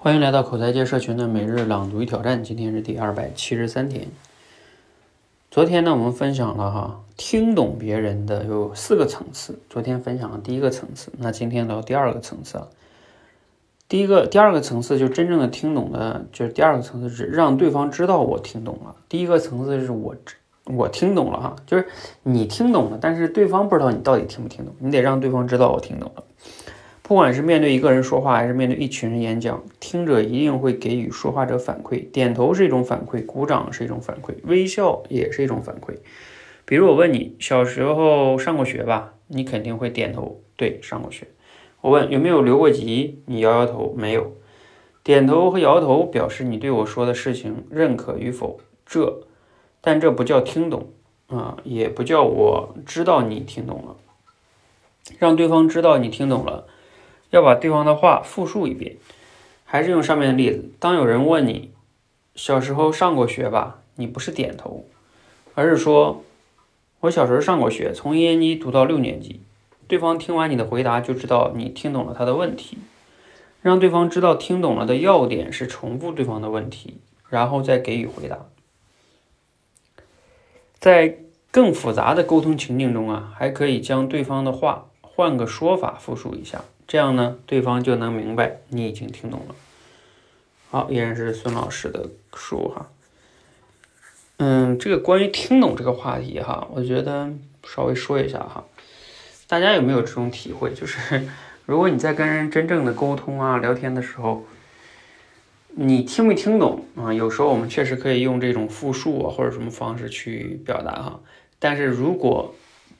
[0.00, 4.06] 欢迎来到口才界社群的每日朗读与挑战，今天是第二百七十三天。
[5.50, 9.58] 昨天呢，我们分享了哈，听懂别人的有四个层次。
[9.68, 12.68] 昨天分享了第一个层次，那今天到第二个层次了。
[13.88, 18.94] 第一个、第二个层次就真正的听懂的，就是第二个层次是让对方知道我听懂了。
[19.08, 20.14] 第一个层次是我
[20.66, 21.88] 我听懂了哈，就是
[22.22, 26.22] 你听懂了，但是对方不知道你到底听不听懂，你得让对方知道我听懂了。
[27.08, 32.06] 不管是面对一个人说话，还是面对一群人演讲，听者一定会给予说话者反馈。
[32.10, 35.94] 点头是一种反馈，鼓掌是一种反馈，微笑也是一种反馈。
[36.66, 39.14] 比如我问你，小时候上过学吧？
[39.28, 41.28] 你肯定会点头，对，上过学。
[41.80, 43.22] 我问有没有留过级？
[43.24, 44.34] 你摇摇头，没有。
[45.02, 49.22] 点头和摇头表示你对我说的事情认可与否，这，
[49.80, 50.88] 但这不叫听懂
[51.28, 53.96] 啊，也不叫我知道你听懂了。
[55.18, 56.66] 让对方知道你听懂了。
[57.30, 58.96] 要把对方的话复述一遍，
[59.64, 60.70] 还是用上面的例子。
[60.78, 61.70] 当有人问你
[62.34, 64.86] 小时候上过学吧，你不是点头，
[65.54, 66.22] 而是说
[67.00, 69.40] ：“我小时候上过学，从一年级读到六年级。”
[69.88, 72.78] 对方听完你的回答，就知道你听懂了他的问题。
[73.60, 76.98] 让对方知道听懂了的要点是重复对方的问题，
[77.28, 78.46] 然后再给予回答。
[80.78, 81.18] 在
[81.50, 86.64] 更复杂的沟通情境中啊，还可以将对方的话换个说法复述一下。
[86.88, 89.54] 这样呢，对方就能明白你已经听懂了。
[90.70, 92.88] 好，依然是孙老师的书哈。
[94.38, 97.30] 嗯，这个关于听懂这个话题哈，我觉得
[97.62, 98.64] 稍微说一下哈。
[99.46, 100.72] 大家有没有这种体会？
[100.72, 101.28] 就是
[101.66, 104.46] 如果你在跟人真正的沟通啊、聊天的时候，
[105.74, 107.12] 你听没听懂啊？
[107.12, 111.20] 有时候我们确实可以用这种复述啊或者什么方式去表达哈。
[111.58, 112.54] 但是如果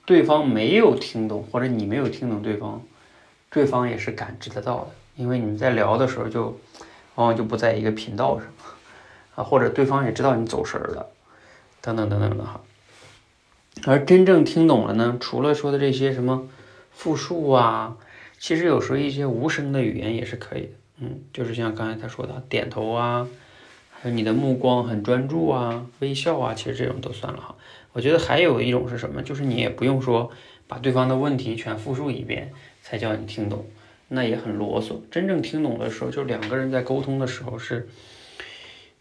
[0.05, 2.83] 对方没有听懂，或者你没有听懂对方。
[3.51, 6.59] 对方也是感知得到的，因为你们在聊的时候就
[7.15, 8.47] 往往就不在一个频道上
[9.35, 11.09] 啊，或者对方也知道你走神了，
[11.81, 12.61] 等等等等的哈。
[13.87, 16.49] 而真正听懂了呢，除了说的这些什么
[16.93, 17.97] 复述啊，
[18.39, 23.29] 其实有时候一些无声的语言也是可以的，嗯，就是像刚才他说的点头啊，
[23.91, 27.55] 还有你的目光很专注啊，微笑啊，其实这种都算了哈。
[27.93, 30.31] 我觉得还有一种是什么，就是你也不用说
[30.67, 32.53] 把对方的问题全复述一遍。
[32.89, 33.67] 才叫你听懂，
[34.09, 34.97] 那也很啰嗦。
[35.11, 37.87] 真正听懂的时候，就两个人在沟通的时候是，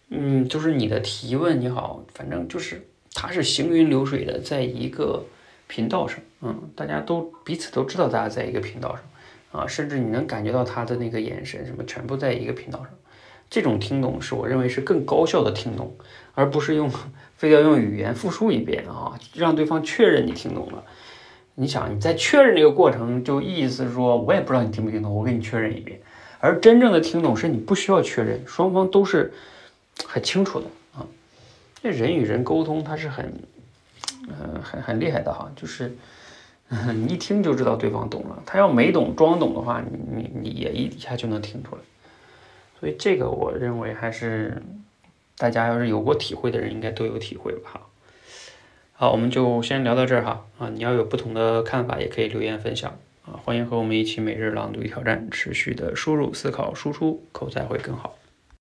[0.09, 5.23] 嗯，就是你的提问你好，反正就是他是行云流水的，在一个
[5.67, 12.89] 频道上，嗯，大家都彼此都知道大家在一个频道上，啊，甚至你能感觉到他的那个眼神什么，全部在一个频道上。
[13.49, 15.95] 这种听懂是我认为是更高效的听懂，
[16.33, 16.91] 而不是用
[17.37, 20.83] 非要用语言复述一遍啊，让对方确认你听懂了。
[21.59, 25.99] 你想，你在确认这个过程，就意思说，我也不知道你听不听懂，我给你确认一遍。
[26.39, 29.33] 而真正的听懂是你不需要确认，双方都是
[30.05, 31.03] 很清楚的啊。
[31.81, 33.33] 这人与人沟通，他是很，
[34.27, 35.91] 嗯，很很厉害的哈，就是
[36.93, 38.43] 你一听就知道对方懂了。
[38.45, 39.83] 他要没懂装懂的话，
[40.15, 41.81] 你你也一下就能听出来。
[42.79, 44.61] 所以这个我认为还是
[45.39, 47.81] 大家要是有过体会的人，应该都有体会吧哈。
[48.99, 50.69] 好，我们就先聊到这儿哈啊！
[50.73, 52.97] 你要有不同的看法，也可以留言分享
[53.27, 53.37] 啊！
[53.45, 58.16] 欢迎和我们一起每日朗读与挑战，持续的输入、思考、输出，口才会更好。